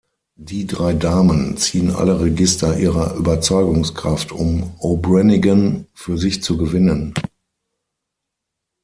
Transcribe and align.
Die 0.39 0.65
drei 0.65 0.93
Damen 0.93 1.57
ziehen 1.57 1.91
alle 1.91 2.21
Register 2.21 2.75
ihrer 2.79 3.13
Überzeugungskraft, 3.13 4.31
um 4.31 4.71
O’Brannigan 4.79 5.85
für 5.93 6.17
sich 6.17 6.41
zu 6.41 6.57
gewinnen. 6.57 7.13